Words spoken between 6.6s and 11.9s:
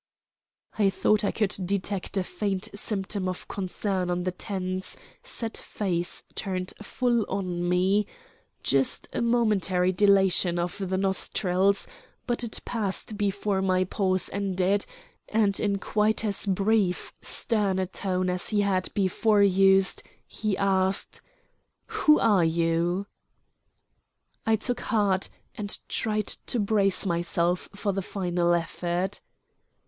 full on me just a momentary dilation of the nostrils;